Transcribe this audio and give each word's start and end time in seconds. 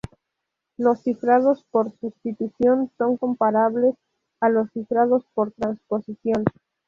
Los 0.77 1.03
cifrados 1.03 1.63
por 1.69 1.95
sustitución 1.99 2.89
son 2.97 3.17
comparables 3.17 3.93
a 4.39 4.49
los 4.49 4.67
cifrados 4.71 5.23
por 5.35 5.51
transposición. 5.51 6.43